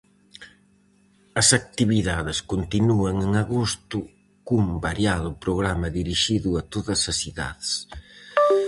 As 1.41 1.47
actividades 1.59 2.37
continúan 2.51 3.15
en 3.25 3.31
agosto 3.45 3.97
cun 4.47 4.65
variado 4.85 5.29
programa 5.43 5.87
dirixido 5.99 6.49
a 6.55 6.61
todas 6.73 7.01
as 7.11 7.17
idades. 7.31 7.69